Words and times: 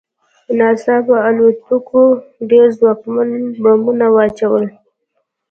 ناڅاپه 0.57 1.15
الوتکو 1.27 2.03
ډېر 2.49 2.67
ځواکمن 2.77 3.29
بمونه 3.61 4.07
واچول 4.15 4.63